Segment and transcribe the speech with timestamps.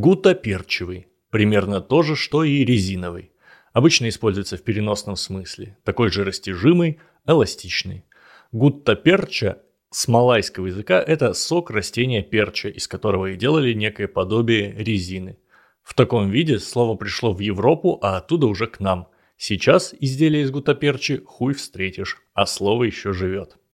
[0.00, 1.08] Гутоперчивый.
[1.28, 3.32] Примерно то же, что и резиновый.
[3.74, 5.76] Обычно используется в переносном смысле.
[5.84, 8.04] Такой же растяжимый, эластичный.
[8.52, 9.58] Гуттаперча
[9.90, 15.38] с малайского языка– это сок растения перча, из которого и делали некое подобие резины.
[15.82, 19.08] В таком виде слово пришло в Европу, а оттуда уже к нам.
[19.36, 23.58] Сейчас изделие из гутаперчи хуй встретишь, а слово еще живет.